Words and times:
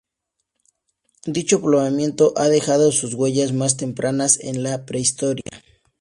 Dicho 1.35 1.61
poblamiento 1.61 2.33
ha 2.35 2.49
dejado 2.49 2.91
sus 2.91 3.13
huellas 3.13 3.53
más 3.53 3.77
tempranas 3.77 4.39
en 4.39 4.63
la 4.63 4.83
Prehistoria. 4.83 5.43